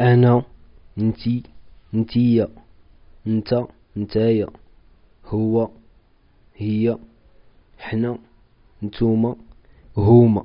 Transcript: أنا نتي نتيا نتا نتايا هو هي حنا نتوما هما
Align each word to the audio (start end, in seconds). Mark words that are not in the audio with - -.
أنا 0.00 0.42
نتي 0.98 1.42
نتيا 1.94 2.48
نتا 3.26 3.66
نتايا 3.96 4.46
هو 5.26 5.70
هي 6.56 6.98
حنا 7.78 8.18
نتوما 8.82 9.36
هما 9.96 10.44